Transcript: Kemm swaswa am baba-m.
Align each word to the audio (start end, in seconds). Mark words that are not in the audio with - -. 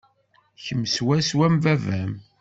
Kemm 0.63 0.81
swaswa 0.95 1.45
am 1.47 1.55
baba-m. 1.63 2.13